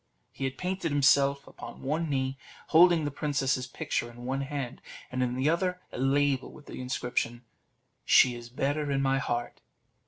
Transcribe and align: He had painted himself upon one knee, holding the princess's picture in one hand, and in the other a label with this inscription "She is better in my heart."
He 0.31 0.45
had 0.45 0.57
painted 0.57 0.91
himself 0.91 1.45
upon 1.47 1.83
one 1.83 2.09
knee, 2.09 2.35
holding 2.69 3.05
the 3.05 3.11
princess's 3.11 3.67
picture 3.67 4.09
in 4.09 4.25
one 4.25 4.41
hand, 4.41 4.81
and 5.11 5.21
in 5.21 5.35
the 5.35 5.47
other 5.47 5.79
a 5.91 5.99
label 5.99 6.51
with 6.51 6.65
this 6.65 6.75
inscription 6.77 7.43
"She 8.03 8.33
is 8.33 8.49
better 8.49 8.89
in 8.89 9.03
my 9.03 9.19
heart." 9.19 9.61